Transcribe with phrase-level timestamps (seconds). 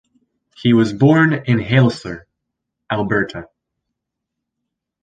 [0.55, 2.23] He was born in Heisler,
[2.91, 3.49] Alberta.